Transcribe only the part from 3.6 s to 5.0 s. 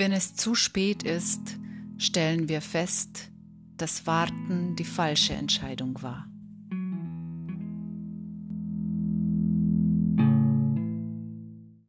dass Warten die